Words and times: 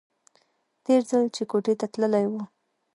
تېر 0.85 1.01
ځل 1.09 1.23
چې 1.35 1.43
کوټې 1.51 1.73
ته 1.79 1.85
تللى 1.93 2.25
و. 2.31 2.33